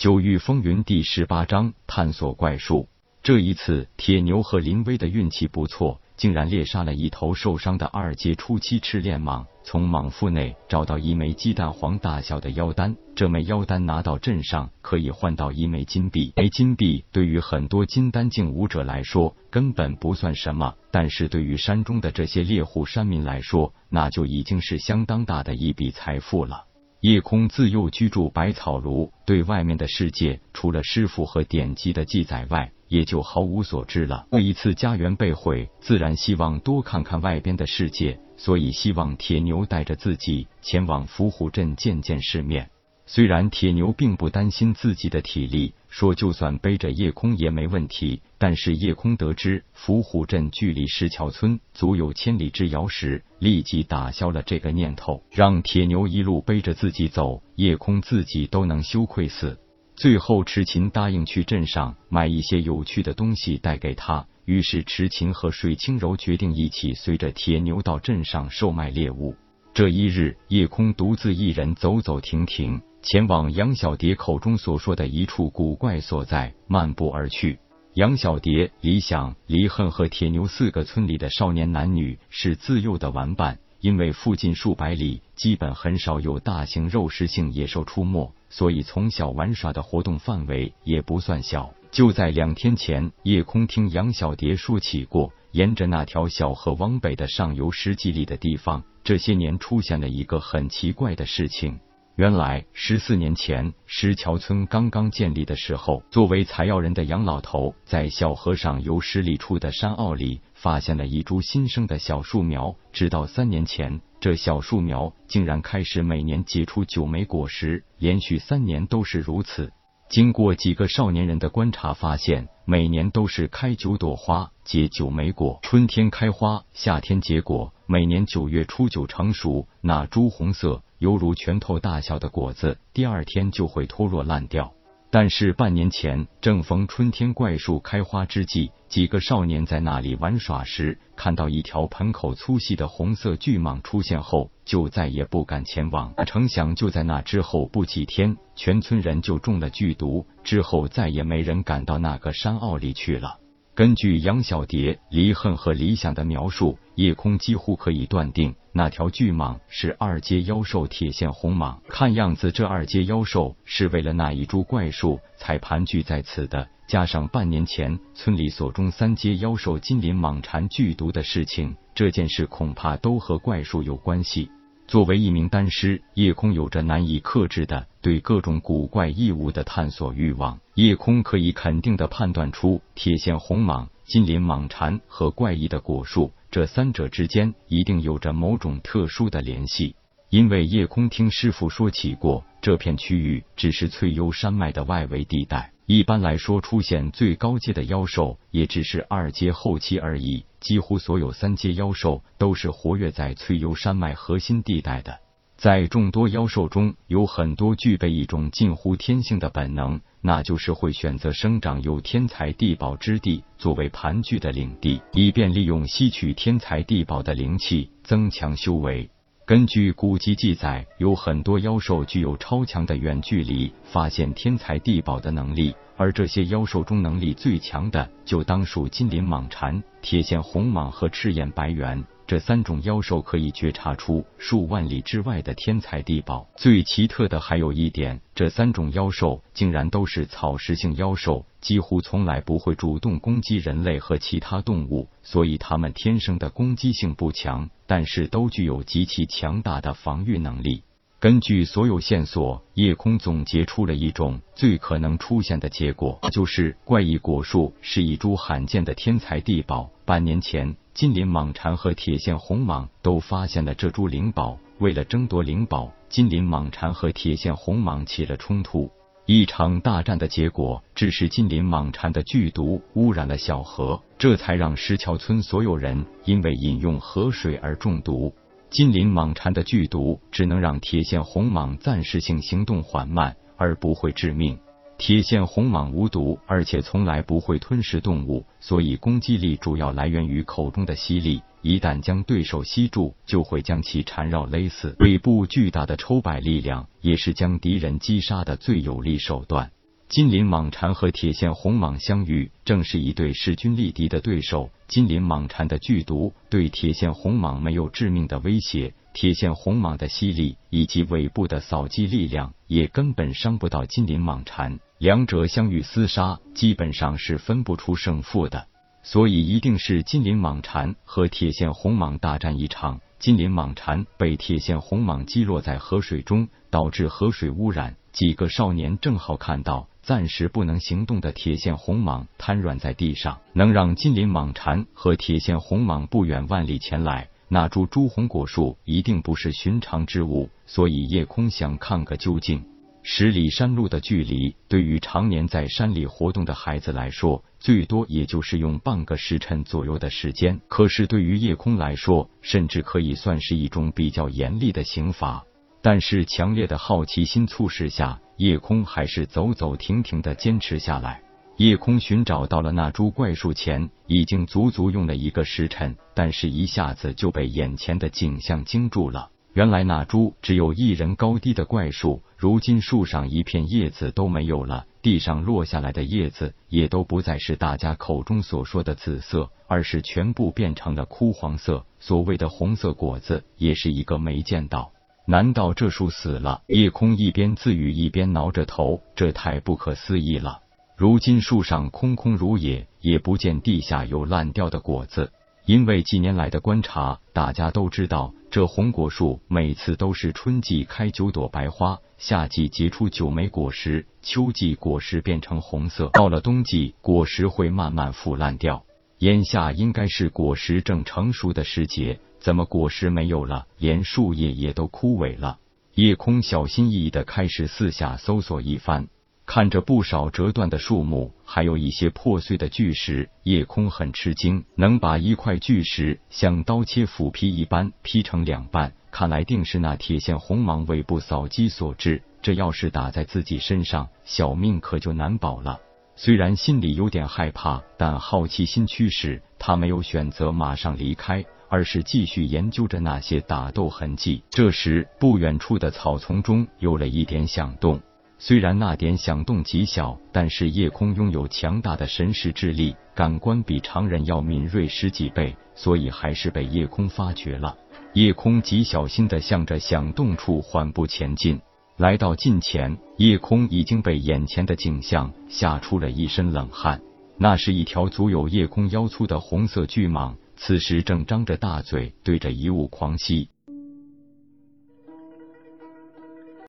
[0.00, 2.88] 九域风云第十八章探索怪术。
[3.22, 9.44] 这一次，铁牛和林威的运气不错，竟然猎杀了一头受伤的二阶初期赤练蟒。
[9.62, 16.32] 从蟒腹内找到一枚鸡蛋黄大小的妖丹，这枚妖丹拿到镇上可以换到一枚金币。
[16.34, 26.64] 枚金币对于很多金丹境武者来说根本不算什么，但是对于山中的这些猎户山民来说，那就已经是相当大的一笔财富了。
[27.00, 34.26] 夜空自幼居住百草庐，对外面的世界除了师傅和典籍的记载外，也就毫无所知了。
[34.30, 42.68] 这一次家园被毁，自然希望多看看外边的世界，所以希望铁牛带着自己前往伏虎镇见见世面。
[43.12, 59.58] 虽然铁牛并不担心自己的体力，说就算背着夜空也没问题，但是夜空得知伏虎镇距离石桥村足有千里之遥时，立即打消了这个念头，让铁牛一路背着自己走，夜空自己都能羞愧死。
[59.96, 69.34] 最后，池琴答应去镇上买一些有趣的东西带给他，于是池琴和水清柔决定一起随着铁牛到镇上售卖猎物。
[69.74, 72.80] 这一日，夜空独自一人走走停停。
[73.02, 77.58] 前往杨小蝶口中所说的一处古怪所在，漫步而去。
[77.94, 91.72] 杨小蝶、李想、李恨和铁牛四个村里的少年男女是自幼的玩伴，因为附近数百里基本很少有大型肉食性野兽出没，所以从小玩耍的活动范围也不算小。
[91.90, 101.80] 就在两天前，夜空听杨小蝶说起过，沿着那条小河往北的上游十几里的地方，这些年出现了一个很奇怪的事情。
[102.16, 112.76] 原来十四年前石桥村刚刚建立的时候，作为采药人的杨老头在小河上游十里处的山坳里发现了一株新生的小树苗。
[112.92, 119.72] 直到三年前，这小树苗竟然开始每年结出九枚果实，连续三年都是如此。
[120.10, 125.60] 经过几个少年人的观察，发现每年都是开九朵花，结九枚果。
[125.62, 130.82] 春天开花，夏天结果，每年九月初九成熟，那朱红色。
[130.98, 134.72] 犹如拳头大小的果子，第二天就会脱落烂掉。
[135.12, 146.14] 但是半年前，正逢春天怪树开花之际，几个少年在那里玩耍时，看到一条盆口粗细的红色巨蟒出现后，就再也不敢前往。
[146.26, 153.39] 成想就在那之后不几天，全村人就中了剧毒，之后再也没人敢到那个山坳里去了。
[153.80, 161.78] 根据杨小蝶、离恨和理想的描述，夜空几乎可以断定，那条巨蟒是二阶妖兽铁线红蟒。
[161.88, 166.68] 看样子，这二阶妖兽是为了那一株怪树才盘踞在此的。
[166.86, 174.50] 加上半年前村里所中三阶妖兽金鳞蟒缠剧毒的事情，这件事恐怕都和怪树有关系。
[174.90, 180.58] 作为一名丹师，夜空有着难以克制的对各种古怪异物的探索欲望。
[180.74, 189.94] 夜空可以肯定的判断出，铁线红蟒、金鳞蟒蝉和怪异的果树这三者之间一定有着某种特殊的联系。
[190.28, 195.70] 因为夜空听师傅说起过，这片区域只是翠幽山脉的外围地带。
[195.92, 200.44] 一般来说，出现最高阶的妖兽也只是二阶后期而已。
[200.60, 205.18] 几乎所有三阶妖兽都是活跃在翠幽山脉核心地带的。
[205.56, 219.10] 在众多妖兽中，有很多具备一种近乎天性的本能，那就是会选择生长有天才地宝之地作为盘踞的领地，以便利用吸取天才地宝的灵气，增强修为。
[219.50, 232.00] 根据古籍记载，有很多妖兽具有超强的远距离发现天才地宝的能力，而这些妖兽中能力最强的，就当属金鳞蟒蝉、铁线红蟒和赤焰白猿。
[232.30, 236.46] 这三种妖兽可以觉察出数万里之外的天才地宝。
[236.54, 250.84] 最奇特的还有一点，这三种妖兽竟然都是草食性妖兽，几乎从来不会主动攻击人类和其他动物，所以它们天生的攻击性不强，但是都具有极其强大的防御能力。
[251.20, 259.90] 根据所有线索，夜空总结出了一种最可能出现的结果，就是怪异果树是一株罕见的天才地宝。
[260.06, 260.74] 半年前。
[260.94, 268.90] 金鳞蟒蝉和铁线红蟒都发现了这株灵宝，为了争夺灵宝，金鳞蟒蝉和铁线红蟒起了冲突。
[269.24, 278.34] 一场大战的结果，致使金鳞蟒蝉的剧毒污染了小河，这才让石桥村所有人因为饮用河水而中毒。
[278.70, 284.56] 金鳞蟒蝉的剧毒只能让铁线红蟒暂时性行动缓慢，而不会致命。
[284.96, 291.42] 铁线红蟒无毒，而且从来不会吞噬动物，所以攻击力主要来源于口中的吸力。
[291.62, 294.94] 一旦将对手吸住，就会将其缠绕勒死。
[295.00, 299.72] 尾部巨大的抽摆力量，也是将敌人击杀的最有力手段。
[300.10, 304.70] 金鳞蟒蝉和铁线红蟒相遇，正是一对势均力敌的对手。
[304.88, 314.80] 金鳞蟒蝉的剧毒对铁线红蟒没有致命的威胁，铁线红蟒的吸力以及尾部的扫击力量也根本伤不到金鳞蟒蝉。
[314.98, 318.66] 两者相遇厮杀，基本上是分不出胜负的，
[319.04, 323.00] 所以一定是金鳞蟒蝉和铁线红蟒大战一场。
[323.20, 327.94] 金鳞蟒蝉被铁线红蟒击落在河水中，导致河水污染。
[328.20, 329.88] 几个少年正好看到。
[330.02, 337.30] 暂时不能行动的铁线红蟒瘫软在地上，能让金鳞蟒蝉和铁线红蟒不远万里前来。
[337.48, 342.62] 那株朱红果树一定不是寻常之物，所以夜空想看个究竟。
[343.02, 350.60] 十里山路的距离，对于常年在山里活动的孩子来说，最多也就是用半个时辰左右的时间。
[350.68, 355.46] 可是对于夜空来说，甚至可以算是一种比较严厉的刑罚。
[355.82, 358.20] 但是强烈的好奇心促使下。
[358.36, 361.20] 夜空还是走走停停的坚持下来。
[361.58, 369.28] 夜空寻找到了那株怪树前，已经足足用了一个时辰，但是一下子就被眼前的景象惊住了。
[369.52, 381.84] 原来那株只有一人高低的怪树，如今树上一片叶子都没有了，地上落下来的叶子也都不再是大家口中所说的紫色，而是全部变成了枯黄色。
[381.98, 384.92] 所谓的红色果子，也是一个没见到。
[385.26, 386.62] 难道这树死了？
[386.66, 390.60] 夜空一边自语一边挠着头，这太不可思议了。
[390.96, 395.32] 如今树上空空如也，也不见地下有烂掉的果子。
[395.66, 408.84] 因为几年来的观察，大家都知道，这红果树每次都是春季开九朵白花，夏季结出九枚果实，秋季果实变成红色，到了冬季果实会慢慢腐烂掉。
[409.18, 412.18] 眼下应该是果实正成熟的时节。
[412.40, 415.58] 怎么果实没有了，连树叶也都枯萎了？
[415.94, 419.08] 夜空小心翼翼的开始四下搜索一番，
[419.44, 432.22] 看着不少折断的树木，还有一些破碎的巨石，夜空很吃惊，能把一块巨石像刀切斧劈一般劈成两半，看来定是那铁线红蟒尾部扫击所致。
[432.40, 435.78] 这要是打在自己身上，小命可就难保了。
[436.16, 441.44] 虽然心里有点害怕，但好奇心驱使，他没有选择马上离开。
[441.70, 444.42] 而是继续研究着那些打斗痕迹。
[444.50, 447.98] 这时，不远处的草丛中有了一点响动。
[448.38, 457.76] 虽然那点响动极小，但是夜空拥有强大的神识之力，感官比常人要敏锐十几倍，所以还是被夜空发觉了。
[458.14, 461.60] 夜空极小心的向着响动处缓步前进。
[461.98, 467.00] 来到近前，夜空已经被眼前的景象吓出了一身冷汗。
[467.36, 470.34] 那是一条足有夜空腰粗的红色巨蟒。
[470.62, 473.48] 此时正张着大嘴对着遗物狂吸，